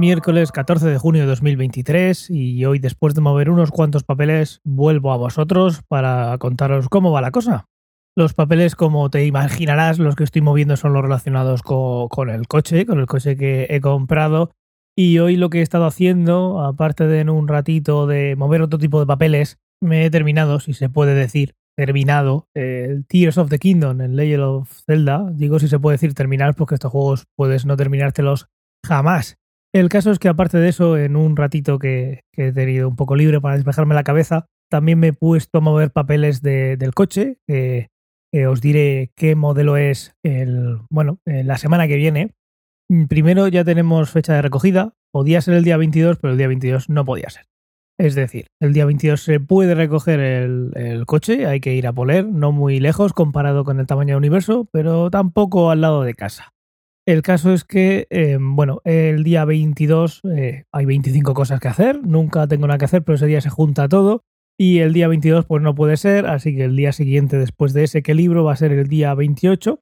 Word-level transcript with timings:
Miércoles 0.00 0.50
14 0.50 0.86
de 0.86 0.96
junio 0.96 1.20
de 1.20 1.28
2023 1.28 2.30
y 2.30 2.64
hoy 2.64 2.78
después 2.78 3.14
de 3.14 3.20
mover 3.20 3.50
unos 3.50 3.70
cuantos 3.70 4.02
papeles 4.02 4.62
vuelvo 4.64 5.12
a 5.12 5.18
vosotros 5.18 5.82
para 5.88 6.38
contaros 6.38 6.88
cómo 6.88 7.12
va 7.12 7.20
la 7.20 7.30
cosa. 7.30 7.66
Los 8.16 8.32
papeles, 8.32 8.76
como 8.76 9.10
te 9.10 9.26
imaginarás, 9.26 9.98
los 9.98 10.16
que 10.16 10.24
estoy 10.24 10.40
moviendo 10.40 10.78
son 10.78 10.94
los 10.94 11.02
relacionados 11.02 11.60
con, 11.60 12.30
el 12.30 12.48
coche, 12.48 12.86
con 12.86 12.98
el 12.98 13.04
coche 13.04 13.36
que 13.36 13.66
he 13.68 13.82
comprado. 13.82 14.52
Y 14.96 15.18
hoy 15.18 15.36
lo 15.36 15.50
que 15.50 15.58
he 15.58 15.62
estado 15.62 15.84
haciendo, 15.84 16.62
aparte 16.62 17.06
de 17.06 17.20
en 17.20 17.28
un 17.28 17.46
ratito 17.46 18.06
de 18.06 18.36
mover 18.36 18.62
otro 18.62 18.78
tipo 18.78 19.00
de 19.00 19.06
papeles, 19.06 19.58
me 19.82 20.06
he 20.06 20.10
terminado, 20.10 20.60
si 20.60 20.72
se 20.72 20.88
puede 20.88 21.12
decir, 21.12 21.52
terminado 21.76 22.48
el 22.54 23.04
Tears 23.06 23.36
of 23.36 23.50
the 23.50 23.58
Kingdom, 23.58 24.00
el 24.00 24.16
Legend 24.16 24.44
of 24.44 24.80
Zelda. 24.86 25.28
Digo 25.30 25.58
si 25.58 25.68
se 25.68 25.78
puede 25.78 25.96
decir 25.96 26.14
terminar 26.14 26.54
porque 26.54 26.76
estos 26.76 26.90
juegos 26.90 27.26
puedes 27.36 27.66
no 27.66 27.76
terminártelos 27.76 28.48
jamás. 28.82 29.36
El 29.72 29.88
caso 29.88 30.10
es 30.10 30.18
que 30.18 30.28
aparte 30.28 30.58
de 30.58 30.68
eso, 30.68 30.96
en 30.96 31.14
un 31.14 31.36
ratito 31.36 31.78
que, 31.78 32.22
he 32.36 32.52
tenido 32.52 32.88
un 32.88 32.96
poco 32.96 33.14
libre 33.14 33.40
para 33.40 33.54
despejarme 33.54 33.94
la 33.94 34.02
cabeza, 34.02 34.46
también 34.68 34.98
me 34.98 35.08
he 35.08 35.12
puesto 35.12 35.58
a 35.58 35.60
mover 35.60 35.92
papeles 35.92 36.42
del 36.42 36.94
coche. 36.94 37.38
os 38.48 38.60
diré 38.60 39.12
qué 39.16 39.36
modelo 39.36 39.76
es 39.76 40.14
el, 40.24 40.78
bueno, 40.90 41.18
la 41.24 41.56
semana 41.58 41.86
que 41.86 41.96
viene. 41.96 42.34
Primero 43.08 43.46
ya 43.46 43.64
tenemos 43.64 44.10
fecha 44.10 44.34
de 44.34 44.42
recogida. 44.42 44.94
Podía 45.12 45.40
ser 45.40 45.54
el 45.54 45.64
día 45.64 45.76
22, 45.76 46.18
pero 46.18 46.32
el 46.32 46.38
día 46.38 46.48
22 46.48 46.88
no 46.88 47.04
podía 47.04 47.30
ser. 47.30 47.46
Es 47.98 48.14
decir, 48.14 48.46
el 48.60 48.72
día 48.72 48.86
22 48.86 49.20
se 49.20 49.40
puede 49.40 49.74
recoger 49.74 50.20
el, 50.20 50.72
el, 50.74 51.04
coche, 51.04 51.46
hay 51.46 51.60
que 51.60 51.74
ir 51.74 51.86
a 51.86 51.92
Poler, 51.92 52.24
no 52.24 52.50
muy 52.50 52.80
lejos 52.80 53.12
comparado 53.12 53.62
con 53.62 53.78
el 53.78 53.86
tamaño 53.86 54.14
del 54.14 54.20
universo, 54.20 54.66
pero 54.72 55.10
tampoco 55.10 55.70
al 55.70 55.82
lado 55.82 56.02
de 56.02 56.14
casa. 56.14 56.54
El 57.06 57.22
caso 57.22 57.52
es 57.52 57.64
que, 57.64 58.06
eh, 58.10 58.38
bueno, 58.40 58.82
el 58.84 59.24
día 59.24 59.44
22 59.44 60.20
eh, 60.36 60.64
hay 60.70 60.84
25 60.84 61.32
cosas 61.34 61.58
que 61.58 61.68
hacer, 61.68 62.06
nunca 62.06 62.46
tengo 62.46 62.66
nada 62.66 62.78
que 62.78 62.84
hacer, 62.84 63.02
pero 63.02 63.16
ese 63.16 63.26
día 63.26 63.40
se 63.40 63.50
junta 63.50 63.88
todo. 63.88 64.22
Y 64.58 64.80
el 64.80 64.92
día 64.92 65.08
22 65.08 65.46
pues 65.46 65.62
no 65.62 65.74
puede 65.74 65.96
ser, 65.96 66.26
así 66.26 66.54
que 66.54 66.64
el 66.64 66.76
día 66.76 66.92
siguiente 66.92 67.38
después 67.38 67.72
de 67.72 67.84
ese 67.84 68.02
que 68.02 68.12
libro 68.12 68.44
va 68.44 68.52
a 68.52 68.56
ser 68.56 68.72
el 68.72 68.88
día 68.88 69.14
28. 69.14 69.80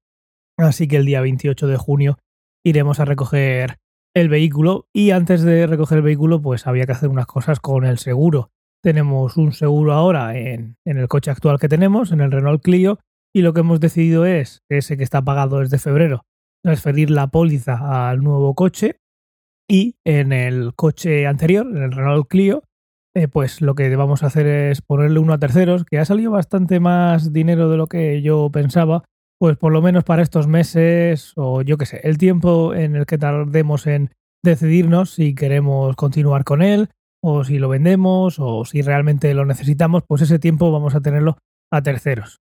Así 0.56 0.86
que 0.86 0.96
el 0.96 1.06
día 1.06 1.20
28 1.20 1.66
de 1.66 1.76
junio 1.76 2.18
iremos 2.64 3.00
a 3.00 3.04
recoger 3.04 3.78
el 4.14 4.28
vehículo 4.28 4.86
y 4.92 5.10
antes 5.10 5.42
de 5.42 5.66
recoger 5.66 5.98
el 5.98 6.04
vehículo 6.04 6.40
pues 6.40 6.68
había 6.68 6.86
que 6.86 6.92
hacer 6.92 7.08
unas 7.08 7.26
cosas 7.26 7.58
con 7.58 7.84
el 7.84 7.98
seguro. 7.98 8.50
Tenemos 8.80 9.36
un 9.36 9.52
seguro 9.52 9.94
ahora 9.94 10.38
en, 10.38 10.76
en 10.86 10.98
el 10.98 11.08
coche 11.08 11.32
actual 11.32 11.58
que 11.58 11.68
tenemos, 11.68 12.12
en 12.12 12.20
el 12.20 12.30
Renault 12.30 12.62
Clio, 12.62 13.00
y 13.34 13.42
lo 13.42 13.52
que 13.52 13.60
hemos 13.60 13.80
decidido 13.80 14.24
es 14.26 14.62
ese 14.70 14.96
que 14.96 15.02
está 15.02 15.22
pagado 15.22 15.58
desde 15.58 15.78
febrero 15.78 16.24
transferir 16.62 17.10
la 17.10 17.28
póliza 17.28 18.10
al 18.10 18.22
nuevo 18.22 18.54
coche 18.54 19.00
y 19.70 19.96
en 20.04 20.32
el 20.32 20.74
coche 20.74 21.26
anterior, 21.26 21.66
en 21.66 21.82
el 21.82 21.92
Renault 21.92 22.28
Clio, 22.28 22.62
eh, 23.14 23.28
pues 23.28 23.60
lo 23.60 23.74
que 23.74 23.94
vamos 23.96 24.22
a 24.22 24.26
hacer 24.26 24.46
es 24.46 24.80
ponerle 24.80 25.18
uno 25.18 25.32
a 25.32 25.38
terceros, 25.38 25.84
que 25.84 25.98
ha 25.98 26.04
salido 26.04 26.30
bastante 26.30 26.80
más 26.80 27.32
dinero 27.32 27.68
de 27.68 27.76
lo 27.76 27.86
que 27.86 28.22
yo 28.22 28.50
pensaba, 28.50 29.04
pues 29.38 29.56
por 29.56 29.72
lo 29.72 29.82
menos 29.82 30.04
para 30.04 30.22
estos 30.22 30.46
meses 30.46 31.32
o 31.36 31.62
yo 31.62 31.76
qué 31.78 31.86
sé, 31.86 32.00
el 32.04 32.18
tiempo 32.18 32.74
en 32.74 32.96
el 32.96 33.06
que 33.06 33.18
tardemos 33.18 33.86
en 33.86 34.10
decidirnos 34.44 35.10
si 35.10 35.34
queremos 35.34 35.96
continuar 35.96 36.44
con 36.44 36.62
él 36.62 36.88
o 37.22 37.44
si 37.44 37.58
lo 37.58 37.68
vendemos 37.68 38.38
o 38.38 38.64
si 38.64 38.82
realmente 38.82 39.34
lo 39.34 39.44
necesitamos, 39.44 40.02
pues 40.06 40.22
ese 40.22 40.38
tiempo 40.38 40.70
vamos 40.70 40.94
a 40.94 41.00
tenerlo 41.00 41.38
a 41.72 41.82
terceros. 41.82 42.38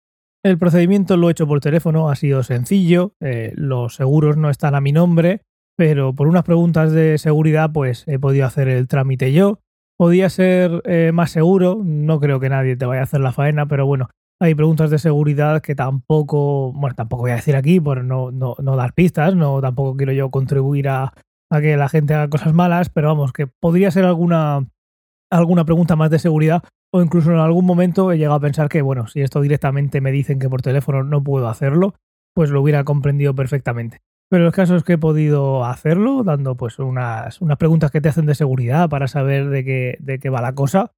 El 0.46 0.60
procedimiento 0.60 1.18
lo 1.18 1.28
he 1.28 1.32
hecho 1.32 1.48
por 1.48 1.60
teléfono, 1.60 2.08
ha 2.08 2.16
sido 2.16 2.44
sencillo, 2.44 3.16
eh, 3.20 3.52
los 3.56 3.96
seguros 3.96 4.38
no 4.38 4.52
están 4.52 4.76
a 4.76 4.80
mi 4.80 4.92
nombre, 4.92 5.42
pero 5.76 6.14
por 6.14 6.28
unas 6.28 6.44
preguntas 6.44 6.92
de 6.92 7.18
seguridad 7.18 7.72
pues 7.74 8.04
he 8.08 8.20
podido 8.20 8.46
hacer 8.46 8.68
el 8.68 8.88
trámite 8.88 9.34
yo. 9.34 9.58
Podía 9.98 10.30
ser 10.30 10.84
eh, 10.86 11.10
más 11.12 11.32
seguro, 11.32 11.82
no 11.84 12.20
creo 12.20 12.40
que 12.40 12.50
nadie 12.50 12.76
te 12.76 12.86
vaya 12.86 13.02
a 13.02 13.06
hacer 13.06 13.22
la 13.22 13.32
faena, 13.32 13.66
pero 13.66 13.88
bueno, 13.88 14.12
hay 14.40 14.54
preguntas 14.54 14.92
de 14.92 15.00
seguridad 15.00 15.64
que 15.64 15.74
tampoco, 15.74 16.72
bueno, 16.74 16.96
tampoco 16.96 17.24
voy 17.24 17.32
a 17.32 17.38
decir 17.38 17.56
aquí 17.56 17.80
por 17.80 18.04
no, 18.04 18.30
no, 18.30 18.54
no 18.62 18.76
dar 18.76 18.94
pistas, 18.94 19.36
no 19.36 19.62
tampoco 19.62 19.98
quiero 19.98 20.12
yo 20.12 20.30
contribuir 20.30 20.90
a, 20.90 21.12
a, 21.50 21.60
que 21.60 21.76
la 21.76 21.90
gente 21.90 22.14
haga 22.14 22.30
cosas 22.30 22.54
malas, 22.54 22.90
pero 22.90 23.08
vamos, 23.08 23.34
que 23.34 23.48
podría 23.48 23.90
ser 23.90 24.06
alguna, 24.06 24.68
alguna 25.32 25.66
pregunta 25.66 25.96
más 25.96 26.12
de 26.12 26.20
seguridad 26.20 26.62
o 26.96 27.02
incluso 27.02 27.30
en 27.30 27.40
algún 27.40 27.66
momento 27.66 28.10
he 28.14 28.18
llegado 28.18 28.36
a 28.36 28.40
pensar 28.40 28.70
que, 28.70 28.82
bueno, 28.82 29.08
si 29.08 29.20
esto 29.20 29.42
directamente 29.42 30.00
me 30.00 30.14
dicen 30.14 30.40
que 30.40 30.48
por 30.48 30.62
teléfono 30.62 31.04
no 31.04 31.22
puedo 31.22 31.50
hacerlo, 31.50 31.96
pues 32.34 32.52
lo 32.52 32.62
hubiera 32.62 32.86
comprendido 32.86 33.36
perfectamente. 33.36 34.00
Pero 34.30 34.46
el 34.46 34.54
caso 34.54 34.78
es 34.78 34.84
que 34.86 34.94
he 34.94 34.98
podido 34.98 35.66
hacerlo, 35.66 36.24
dando 36.24 36.56
pues 36.56 36.80
unas, 36.80 37.42
unas 37.42 37.58
preguntas 37.58 37.92
que 37.92 38.00
te 38.00 38.08
hacen 38.08 38.26
de 38.26 38.34
seguridad 38.34 38.88
para 38.88 39.10
saber 39.10 39.50
de 39.50 39.66
qué, 39.66 39.98
de 40.00 40.20
qué 40.20 40.30
va 40.30 40.42
la 40.42 40.56
cosa. 40.56 40.94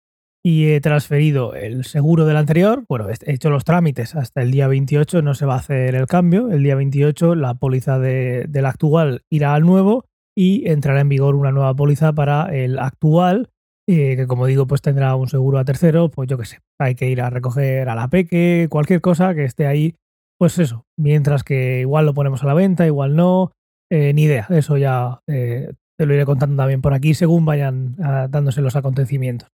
Y 0.46 0.68
he 0.68 0.82
transferido 0.82 1.56
el 1.56 1.84
seguro 1.84 2.28
del 2.28 2.38
anterior. 2.38 2.84
Bueno, 2.88 3.08
he 3.10 3.34
hecho 3.34 3.50
los 3.50 3.66
trámites 3.66 4.14
hasta 4.14 4.44
el 4.44 4.52
día 4.52 4.68
28, 4.68 5.24
no 5.24 5.34
se 5.34 5.48
va 5.48 5.56
a 5.56 5.60
hacer 5.60 5.96
el 5.96 6.06
cambio. 6.06 6.52
El 6.52 6.62
día 6.62 6.76
28 6.76 7.34
la 7.34 7.56
póliza 7.56 7.98
de, 7.98 8.46
del 8.48 8.68
actual 8.68 9.24
irá 9.32 9.56
al 9.56 9.64
nuevo 9.64 10.06
y 10.36 10.70
entrará 10.70 11.02
en 11.02 11.10
vigor 11.10 11.34
una 11.34 11.52
nueva 11.52 11.76
póliza 11.76 12.14
para 12.14 12.56
el 12.56 12.78
actual 12.78 13.50
y 13.88 14.18
que 14.18 14.28
como 14.28 14.46
digo, 14.46 14.68
pues 14.68 14.82
tendrá 14.82 15.16
un 15.16 15.30
seguro 15.30 15.60
a 15.60 15.66
tercero, 15.66 16.10
pues 16.10 16.28
yo 16.28 16.38
qué 16.38 16.46
sé, 16.46 16.60
hay 16.80 16.96
que 16.96 17.10
ir 17.10 17.22
a 17.22 17.30
recoger 17.30 17.88
a 17.88 17.96
la 17.96 18.10
peque, 18.10 18.68
cualquier 18.70 19.00
cosa 19.00 19.34
que 19.34 19.46
esté 19.46 19.66
ahí, 19.66 19.96
pues 20.38 20.60
eso, 20.60 20.86
mientras 20.98 21.44
que 21.44 21.80
igual 21.80 22.06
lo 22.06 22.14
ponemos 22.14 22.44
a 22.44 22.48
la 22.48 22.54
venta, 22.54 22.86
igual 22.86 23.16
no, 23.16 23.54
eh, 23.90 24.14
ni 24.14 24.24
idea, 24.24 24.46
eso 24.50 24.78
ya 24.78 25.22
eh, 25.28 25.72
te 25.98 26.06
lo 26.06 26.14
iré 26.14 26.26
contando 26.26 26.62
también 26.62 26.82
por 26.82 26.94
aquí 26.94 27.14
según 27.14 27.46
vayan 27.46 27.96
ah, 28.04 28.28
dándose 28.30 28.62
los 28.62 28.76
acontecimientos. 28.76 29.50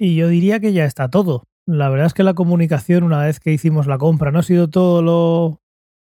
Y 0.00 0.16
yo 0.16 0.28
diría 0.28 0.58
que 0.58 0.72
ya 0.72 0.86
está 0.86 1.08
todo. 1.08 1.44
La 1.68 1.88
verdad 1.88 2.06
es 2.06 2.14
que 2.14 2.24
la 2.24 2.34
comunicación 2.34 3.04
una 3.04 3.22
vez 3.22 3.38
que 3.38 3.52
hicimos 3.52 3.86
la 3.86 3.98
compra 3.98 4.30
no 4.30 4.40
ha 4.40 4.42
sido 4.42 4.68
todo 4.68 5.02
lo, 5.02 5.60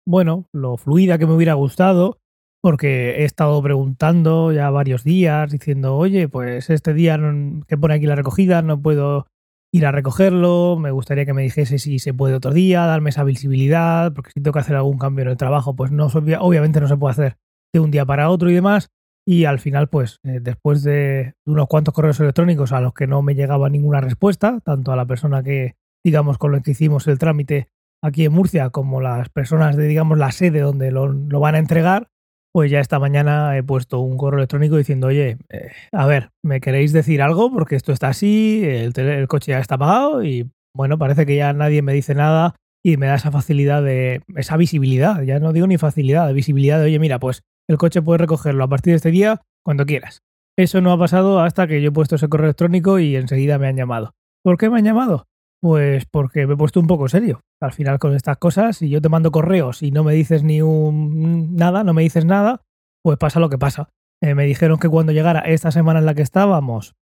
bueno, 0.06 0.46
lo 0.52 0.76
fluida 0.76 1.16
que 1.18 1.26
me 1.26 1.34
hubiera 1.34 1.54
gustado, 1.54 2.18
porque 2.60 3.20
he 3.20 3.24
estado 3.24 3.62
preguntando 3.62 4.52
ya 4.52 4.70
varios 4.70 5.04
días 5.04 5.50
diciendo, 5.50 5.96
oye, 5.96 6.28
pues 6.28 6.70
este 6.70 6.92
día 6.94 7.18
que 7.66 7.78
pone 7.78 7.94
aquí 7.94 8.06
la 8.06 8.16
recogida 8.16 8.62
no 8.62 8.80
puedo 8.80 9.26
ir 9.72 9.86
a 9.86 9.92
recogerlo, 9.92 10.76
me 10.78 10.90
gustaría 10.90 11.26
que 11.26 11.34
me 11.34 11.42
dijese 11.42 11.78
si 11.78 11.98
se 11.98 12.14
puede 12.14 12.34
otro 12.34 12.52
día, 12.52 12.86
darme 12.86 13.10
esa 13.10 13.24
visibilidad, 13.24 14.12
porque 14.14 14.30
si 14.32 14.40
tengo 14.40 14.54
que 14.54 14.60
hacer 14.60 14.76
algún 14.76 14.98
cambio 14.98 15.22
en 15.24 15.28
el 15.28 15.36
trabajo, 15.36 15.76
pues 15.76 15.90
no 15.90 16.06
obviamente 16.06 16.80
no 16.80 16.88
se 16.88 16.96
puede 16.96 17.12
hacer 17.12 17.36
de 17.72 17.80
un 17.80 17.90
día 17.90 18.06
para 18.06 18.30
otro 18.30 18.50
y 18.50 18.54
demás. 18.54 18.90
Y 19.26 19.44
al 19.44 19.58
final, 19.58 19.88
pues 19.88 20.20
eh, 20.24 20.40
después 20.40 20.82
de 20.82 21.34
unos 21.44 21.68
cuantos 21.68 21.92
correos 21.92 22.18
electrónicos 22.18 22.72
a 22.72 22.80
los 22.80 22.94
que 22.94 23.06
no 23.06 23.20
me 23.20 23.34
llegaba 23.34 23.68
ninguna 23.68 24.00
respuesta, 24.00 24.60
tanto 24.64 24.90
a 24.90 24.96
la 24.96 25.04
persona 25.04 25.42
que, 25.42 25.76
digamos, 26.02 26.38
con 26.38 26.52
la 26.52 26.60
que 26.60 26.70
hicimos 26.70 27.06
el 27.08 27.18
trámite 27.18 27.68
aquí 28.02 28.24
en 28.24 28.32
Murcia, 28.32 28.70
como 28.70 29.02
las 29.02 29.28
personas 29.28 29.76
de, 29.76 29.86
digamos, 29.86 30.16
la 30.16 30.32
sede 30.32 30.60
donde 30.60 30.90
lo 30.90 31.40
van 31.40 31.56
a 31.56 31.58
entregar, 31.58 32.08
pues 32.52 32.70
ya 32.70 32.80
esta 32.80 32.98
mañana 32.98 33.56
he 33.56 33.62
puesto 33.62 34.00
un 34.00 34.16
correo 34.16 34.38
electrónico 34.38 34.76
diciendo, 34.76 35.08
oye, 35.08 35.38
eh, 35.50 35.70
a 35.92 36.06
ver, 36.06 36.30
¿me 36.42 36.60
queréis 36.60 36.92
decir 36.92 37.22
algo? 37.22 37.52
Porque 37.52 37.76
esto 37.76 37.92
está 37.92 38.08
así, 38.08 38.62
el, 38.64 39.28
coche 39.28 39.52
ya 39.52 39.58
está 39.58 39.78
pagado 39.78 40.24
y 40.24 40.50
bueno, 40.74 40.98
parece 40.98 41.26
que 41.26 41.36
ya 41.36 41.52
nadie 41.52 41.82
me 41.82 41.92
dice 41.92 42.14
nada 42.14 42.54
y 42.84 42.96
me 42.96 43.06
da 43.06 43.16
esa 43.16 43.30
facilidad 43.30 43.82
de, 43.82 44.22
esa 44.36 44.56
visibilidad, 44.56 45.22
ya 45.22 45.40
no 45.40 45.52
digo 45.52 45.66
ni 45.66 45.78
facilidad, 45.78 46.32
visibilidad 46.32 46.78
de, 46.78 46.86
oye, 46.86 46.98
mira, 46.98 47.18
pues 47.18 47.42
el 47.68 47.76
coche 47.76 48.02
puede 48.02 48.18
recogerlo 48.18 48.64
a 48.64 48.68
partir 48.68 48.92
de 48.92 48.96
este 48.96 49.10
día 49.10 49.42
cuando 49.64 49.84
quieras. 49.84 50.22
Eso 50.56 50.80
no 50.80 50.90
ha 50.92 50.98
pasado 50.98 51.40
hasta 51.40 51.66
que 51.66 51.80
yo 51.80 51.90
he 51.90 51.92
puesto 51.92 52.16
ese 52.16 52.28
correo 52.28 52.46
electrónico 52.46 52.98
y 52.98 53.14
enseguida 53.14 53.58
me 53.58 53.68
han 53.68 53.76
llamado. 53.76 54.14
¿Por 54.42 54.56
qué 54.56 54.70
me 54.70 54.78
han 54.78 54.84
llamado? 54.84 55.26
Pues 55.60 56.06
porque 56.06 56.46
me 56.46 56.54
he 56.54 56.56
puesto 56.56 56.78
un 56.78 56.86
poco 56.86 57.08
serio. 57.08 57.40
Al 57.60 57.72
final 57.72 57.98
con 57.98 58.14
estas 58.14 58.36
cosas, 58.38 58.76
si 58.76 58.88
yo 58.88 59.00
te 59.00 59.08
mando 59.08 59.32
correos 59.32 59.82
y 59.82 59.90
no 59.90 60.04
me 60.04 60.14
dices 60.14 60.44
ni 60.44 60.62
un 60.62 61.56
nada, 61.56 61.82
no 61.82 61.94
me 61.94 62.02
dices 62.02 62.24
nada, 62.24 62.62
pues 63.02 63.18
pasa 63.18 63.40
lo 63.40 63.48
que 63.48 63.58
pasa. 63.58 63.88
Eh, 64.22 64.34
me 64.34 64.44
dijeron 64.44 64.78
que 64.78 64.88
cuando 64.88 65.12
llegara 65.12 65.40
esta 65.40 65.70
semana 65.70 65.98
en 65.98 66.06
la 66.06 66.14
que 66.14 66.22
estábamos, 66.22 66.94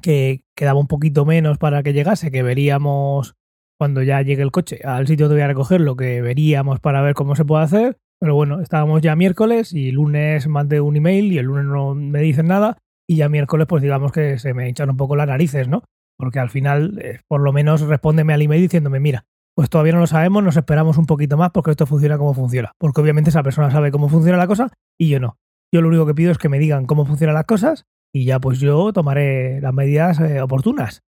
que 0.00 0.44
quedaba 0.56 0.80
un 0.80 0.88
poquito 0.88 1.24
menos 1.24 1.58
para 1.58 1.82
que 1.82 1.92
llegase, 1.92 2.30
que 2.30 2.42
veríamos 2.42 3.34
cuando 3.78 4.02
ya 4.02 4.22
llegue 4.22 4.42
el 4.42 4.52
coche 4.52 4.80
al 4.84 5.06
sitio 5.06 5.26
donde 5.26 5.40
voy 5.40 5.44
a 5.44 5.48
recogerlo, 5.48 5.96
que 5.96 6.22
veríamos 6.22 6.80
para 6.80 7.02
ver 7.02 7.14
cómo 7.14 7.36
se 7.36 7.44
puede 7.44 7.64
hacer. 7.64 7.98
Pero 8.20 8.36
bueno, 8.36 8.60
estábamos 8.60 9.02
ya 9.02 9.16
miércoles 9.16 9.72
y 9.72 9.90
lunes 9.90 10.46
mandé 10.46 10.80
un 10.80 10.96
email 10.96 11.32
y 11.32 11.38
el 11.38 11.46
lunes 11.46 11.64
no 11.64 11.94
me 11.94 12.20
dicen 12.20 12.46
nada 12.46 12.78
y 13.08 13.16
ya 13.16 13.28
miércoles 13.28 13.66
pues 13.68 13.82
digamos 13.82 14.12
que 14.12 14.38
se 14.38 14.54
me 14.54 14.68
hinchan 14.68 14.90
un 14.90 14.96
poco 14.96 15.16
las 15.16 15.26
narices, 15.26 15.66
¿no? 15.66 15.82
Porque 16.18 16.38
al 16.38 16.50
final, 16.50 16.98
eh, 17.02 17.20
por 17.28 17.40
lo 17.40 17.52
menos, 17.52 17.80
respóndeme 17.82 18.32
al 18.32 18.42
email 18.42 18.62
diciéndome, 18.62 19.00
mira, 19.00 19.24
pues 19.54 19.68
todavía 19.68 19.92
no 19.92 20.00
lo 20.00 20.06
sabemos, 20.06 20.42
nos 20.42 20.56
esperamos 20.56 20.96
un 20.98 21.06
poquito 21.06 21.36
más 21.36 21.50
porque 21.50 21.70
esto 21.72 21.86
funciona 21.86 22.18
como 22.18 22.34
funciona. 22.34 22.72
Porque 22.78 23.00
obviamente 23.00 23.30
esa 23.30 23.42
persona 23.42 23.70
sabe 23.70 23.90
cómo 23.90 24.08
funciona 24.08 24.38
la 24.38 24.46
cosa 24.46 24.68
y 24.98 25.08
yo 25.08 25.20
no. 25.20 25.36
Yo 25.72 25.80
lo 25.82 25.88
único 25.88 26.06
que 26.06 26.14
pido 26.14 26.30
es 26.30 26.38
que 26.38 26.48
me 26.48 26.58
digan 26.58 26.86
cómo 26.86 27.04
funcionan 27.04 27.34
las 27.34 27.44
cosas 27.44 27.84
y 28.14 28.24
ya 28.24 28.40
pues 28.40 28.60
yo 28.60 28.92
tomaré 28.92 29.60
las 29.60 29.72
medidas 29.72 30.20
eh, 30.20 30.40
oportunas. 30.40 31.02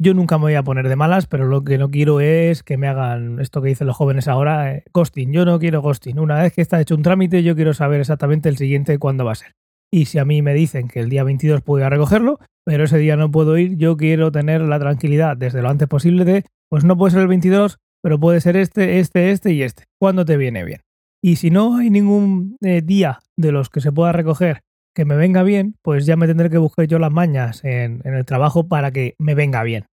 Yo 0.00 0.14
nunca 0.14 0.38
me 0.38 0.42
voy 0.42 0.54
a 0.54 0.62
poner 0.62 0.88
de 0.88 0.94
malas, 0.94 1.26
pero 1.26 1.46
lo 1.46 1.64
que 1.64 1.76
no 1.76 1.90
quiero 1.90 2.20
es 2.20 2.62
que 2.62 2.76
me 2.76 2.86
hagan 2.86 3.40
esto 3.40 3.60
que 3.60 3.68
dicen 3.68 3.88
los 3.88 3.96
jóvenes 3.96 4.28
ahora, 4.28 4.72
eh, 4.72 4.84
ghosting. 4.94 5.32
Yo 5.32 5.44
no 5.44 5.58
quiero 5.58 5.82
ghosting. 5.82 6.20
Una 6.20 6.40
vez 6.40 6.52
que 6.52 6.62
está 6.62 6.80
hecho 6.80 6.94
un 6.94 7.02
trámite, 7.02 7.42
yo 7.42 7.56
quiero 7.56 7.74
saber 7.74 8.00
exactamente 8.00 8.48
el 8.48 8.56
siguiente 8.56 8.98
cuándo 8.98 9.24
va 9.24 9.32
a 9.32 9.36
ser. 9.36 9.54
Y 9.90 10.06
si 10.06 10.18
a 10.18 10.24
mí 10.24 10.42
me 10.42 10.54
dicen 10.54 10.88
que 10.88 11.00
el 11.00 11.08
día 11.08 11.24
22 11.24 11.62
puedo 11.62 11.80
ir 11.80 11.86
a 11.86 11.90
recogerlo, 11.90 12.38
pero 12.64 12.84
ese 12.84 12.98
día 12.98 13.16
no 13.16 13.30
puedo 13.30 13.56
ir, 13.56 13.76
yo 13.76 13.96
quiero 13.96 14.30
tener 14.30 14.60
la 14.60 14.78
tranquilidad 14.78 15.36
desde 15.36 15.62
lo 15.62 15.70
antes 15.70 15.88
posible 15.88 16.24
de, 16.24 16.44
pues 16.68 16.84
no 16.84 16.96
puede 16.96 17.12
ser 17.12 17.22
el 17.22 17.28
22, 17.28 17.78
pero 18.02 18.20
puede 18.20 18.40
ser 18.40 18.56
este, 18.56 18.98
este, 18.98 19.30
este 19.30 19.52
y 19.52 19.62
este, 19.62 19.84
cuando 19.98 20.24
te 20.24 20.36
viene 20.36 20.64
bien. 20.64 20.80
Y 21.22 21.36
si 21.36 21.50
no 21.50 21.76
hay 21.76 21.90
ningún 21.90 22.56
eh, 22.62 22.82
día 22.82 23.20
de 23.36 23.52
los 23.52 23.70
que 23.70 23.80
se 23.80 23.90
pueda 23.90 24.12
recoger 24.12 24.60
que 24.94 25.04
me 25.04 25.16
venga 25.16 25.42
bien, 25.42 25.76
pues 25.82 26.06
ya 26.06 26.16
me 26.16 26.26
tendré 26.26 26.50
que 26.50 26.58
buscar 26.58 26.86
yo 26.86 26.98
las 26.98 27.12
mañas 27.12 27.64
en, 27.64 28.02
el 28.04 28.24
trabajo 28.24 28.68
para 28.68 28.90
que 28.90 29.14
me 29.18 29.34
venga 29.34 29.62
bien. 29.62 29.86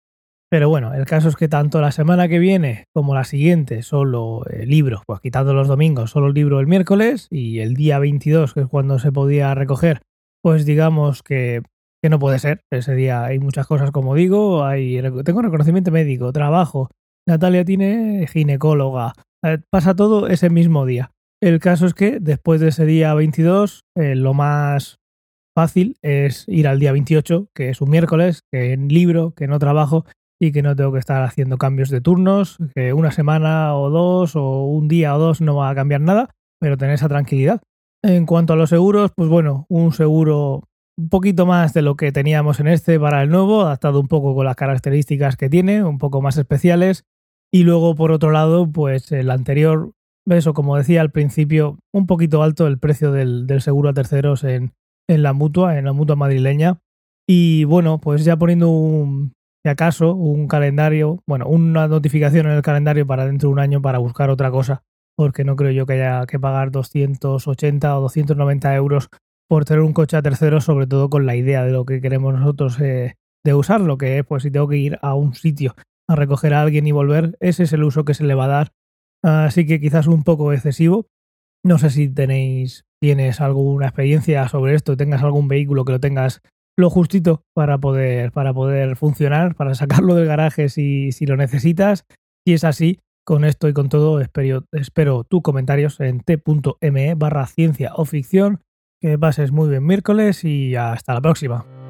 Pero 0.55 0.69
bueno, 0.69 0.95
el 0.95 1.05
caso 1.05 1.29
es 1.29 1.35
que 1.35 1.49
tanto 1.49 1.81
la 1.81 1.91
semana 1.91 2.29
que 2.29 2.39
viene 2.39 2.85
como 2.95 3.13
la 3.13 3.25
siguiente, 3.25 3.83
solo 3.83 4.47
el 4.49 4.69
libro, 4.69 5.03
pues 5.05 5.19
quitando 5.19 5.53
los 5.53 5.67
domingos, 5.67 6.13
solo 6.13 6.29
el 6.29 6.35
libro 6.35 6.61
el 6.61 6.69
miércoles 6.69 7.27
y 7.29 7.59
el 7.59 7.75
día 7.75 7.99
22, 7.99 8.55
que 8.55 8.61
es 8.61 8.69
cuando 8.69 9.01
se 9.01 9.11
podía 9.11 9.53
recoger, 9.57 10.03
pues 10.45 10.65
digamos 10.65 11.25
que, 11.25 11.63
que 12.01 12.09
no 12.09 12.21
puede 12.21 12.39
ser. 12.39 12.61
Ese 12.71 12.95
día 12.95 13.25
hay 13.25 13.41
muchas 13.41 13.67
cosas, 13.67 13.91
como 13.91 14.15
digo, 14.15 14.65
hay, 14.65 15.03
tengo 15.25 15.43
reconocimiento 15.43 15.91
médico, 15.91 16.33
trabajo, 16.33 16.89
Natalia 17.27 17.65
tiene 17.65 18.25
ginecóloga, 18.29 19.15
eh, 19.45 19.59
pasa 19.73 19.97
todo 19.97 20.29
ese 20.29 20.51
mismo 20.51 20.87
día. 20.87 21.11
El 21.43 21.59
caso 21.59 21.85
es 21.85 21.95
que 21.95 22.21
después 22.21 22.61
de 22.61 22.69
ese 22.69 22.87
día 22.87 23.13
22, 23.13 23.81
eh, 23.97 24.15
lo 24.15 24.35
más 24.35 25.01
fácil 25.53 25.97
es 26.01 26.45
ir 26.47 26.69
al 26.69 26.79
día 26.79 26.93
28, 26.93 27.49
que 27.53 27.71
es 27.71 27.81
un 27.81 27.91
miércoles, 27.91 28.43
que 28.53 28.73
en 28.73 28.87
libro, 28.87 29.33
que 29.33 29.49
no 29.49 29.59
trabajo 29.59 30.05
y 30.41 30.53
que 30.53 30.63
no 30.63 30.75
tengo 30.77 30.93
que 30.93 30.99
estar 30.99 31.23
haciendo 31.23 31.59
cambios 31.59 31.91
de 31.91 32.01
turnos, 32.01 32.59
que 32.75 32.93
una 32.93 33.11
semana 33.11 33.77
o 33.77 33.91
dos 33.91 34.37
o 34.37 34.65
un 34.65 34.89
día 34.89 35.15
o 35.15 35.19
dos 35.19 35.41
no 35.41 35.57
va 35.57 35.71
a 35.71 35.75
cambiar 35.75 36.01
nada, 36.01 36.31
pero 36.61 36.77
tener 36.77 36.95
esa 36.95 37.09
tranquilidad. 37.09 37.61
En 38.03 38.27
cuanto 38.27 38.53
a 38.53 38.57
los 38.57 38.71
seguros, 38.71 39.13
pues 39.17 39.29
bueno, 39.29 39.67
un 39.69 39.93
seguro 39.93 40.65
un 40.97 41.09
poquito 41.09 41.47
más 41.47 41.75
de 41.75 41.83
lo 41.83 41.97
que 41.97 42.13
teníamos 42.13 42.61
en 42.61 42.69
este 42.69 43.01
para 43.01 43.23
el 43.23 43.31
nuevo, 43.31 43.63
adaptado 43.63 44.01
un 44.01 44.09
poco 44.09 44.35
con 44.35 44.45
las 44.45 44.57
características 44.57 45.37
que 45.37 45.49
tiene, 45.49 45.83
un 45.83 45.99
poco 45.99 46.21
más 46.21 46.37
especiales. 46.37 47.05
Y 47.53 47.63
luego, 47.63 47.95
por 47.95 48.13
otro 48.13 48.31
lado, 48.31 48.71
pues 48.71 49.11
el 49.13 49.31
anterior 49.31 49.93
eso, 50.31 50.55
como 50.55 50.77
decía 50.77 51.01
al 51.01 51.11
principio, 51.11 51.79
un 51.93 52.07
poquito 52.07 52.43
alto 52.43 52.67
el 52.67 52.79
precio 52.79 53.13
del, 53.13 53.47
seguro 53.61 53.91
a 53.91 53.95
terceros 53.95 54.45
en, 54.45 54.73
la 55.07 55.33
mutua, 55.33 55.79
en 55.79 55.85
la 55.85 55.93
mutua 55.93 56.17
madrileña. 56.17 56.79
Y 57.29 57.65
bueno, 57.65 58.01
pues 58.01 58.25
ya 58.25 58.37
poniendo 58.37 58.71
un, 58.71 59.35
si 59.65 59.71
acaso, 59.71 60.15
un 60.15 60.47
calendario, 60.47 61.23
bueno, 61.27 61.47
una 61.47 61.89
notificación 61.89 62.47
en 62.47 62.53
el 62.53 62.63
calendario 62.63 63.07
para 63.07 63.27
dentro 63.27 63.49
de 63.49 63.55
un 63.55 63.59
año 63.61 63.81
para 63.81 63.99
buscar 63.99 64.31
otra 64.31 64.51
cosa, 64.51 64.83
porque 65.17 65.45
no 65.45 65.57
creo 65.57 65.71
yo 65.71 65.87
que 65.87 65.95
haya 65.95 66.27
que 66.27 66.39
pagar 66.39 66.71
280 66.71 67.97
o 67.97 68.01
290 68.03 68.75
euros 68.75 69.09
por 69.49 69.65
tener 69.65 69.83
un 69.83 69.93
coche 69.93 70.17
a 70.17 70.23
terceros, 70.23 70.65
sobre 70.65 70.87
todo 70.87 71.09
con 71.09 71.27
la 71.27 71.37
idea 71.37 71.65
de 71.65 71.73
lo 71.73 71.85
que 71.85 72.01
queremos 72.01 72.35
nosotros 72.35 72.79
eh, 72.81 73.15
de 73.45 73.55
usarlo, 73.55 73.99
que 73.99 74.19
es, 74.19 74.27
pues 74.27 74.43
si 74.43 74.51
tengo 74.51 74.69
que 74.69 74.77
ir 74.77 74.99
a 75.03 75.15
un 75.15 75.35
sitio 75.35 75.75
a 76.09 76.17
recoger 76.17 76.53
a 76.55 76.61
alguien 76.61 76.87
y 76.87 76.93
volver, 76.93 77.37
ese 77.41 77.63
es 77.63 77.73
el 77.73 77.85
uso 77.85 78.05
que 78.05 78.15
se 78.15 78.25
le 78.25 78.35
va 78.35 78.45
a 78.45 78.49
dar 78.49 78.73
Así 79.25 79.65
que 79.65 79.81
quizás 79.81 80.07
un 80.07 80.23
poco 80.23 80.53
excesivo. 80.53 81.07
No 81.65 81.79
sé 81.79 81.89
si 81.89 82.11
tenéis, 82.11 82.85
tienes 83.01 83.41
alguna 83.41 83.87
experiencia 83.87 84.47
sobre 84.49 84.75
esto, 84.75 84.99
tengas 84.99 85.23
algún 85.23 85.49
vehículo 85.49 85.87
que 85.87 85.93
lo 85.93 86.01
tengas 86.01 86.43
lo 86.77 86.91
justito 86.91 87.45
para 87.55 87.79
poder, 87.79 88.33
para 88.33 88.53
poder 88.53 88.97
funcionar, 88.97 89.55
para 89.55 89.75
sacarlo 89.75 90.15
del 90.15 90.27
garaje 90.27 90.69
si, 90.69 91.13
si 91.13 91.27
lo 91.27 91.37
necesitas. 91.37 92.05
Si 92.47 92.53
es 92.53 92.65
así, 92.65 93.01
con 93.25 93.45
esto 93.45 93.69
y 93.69 93.73
con 93.73 93.89
todo, 93.89 94.21
espero, 94.21 94.65
espero 94.73 95.25
tus 95.25 95.43
comentarios 95.43 95.99
en 96.01 96.21
t.me 96.21 97.15
barra 97.15 97.47
ciencia 97.47 97.93
o 97.95 98.05
ficción. 98.05 98.61
Que 99.01 99.19
pases 99.19 99.53
muy 99.53 99.69
bien 99.69 99.87
miércoles 99.87 100.45
y 100.45 100.77
hasta 100.77 101.15
la 101.15 101.21
próxima. 101.21 101.84